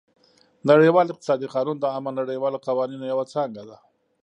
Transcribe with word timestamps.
نړیوال 0.69 1.07
اقتصادي 1.09 1.47
قانون 1.55 1.77
د 1.79 1.85
عامه 1.93 2.11
نړیوالو 2.19 2.63
قوانینو 2.67 3.05
یوه 3.13 3.25
څانګه 3.33 3.63
ده 3.69 3.77